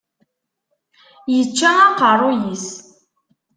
Yečča 1.35 1.71
aqerruy-is. 1.87 2.67